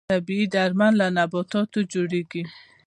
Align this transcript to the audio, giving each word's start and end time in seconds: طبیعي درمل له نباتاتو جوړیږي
طبیعي 0.11 0.45
درمل 0.55 0.93
له 1.01 1.07
نباتاتو 1.17 1.79
جوړیږي 1.93 2.43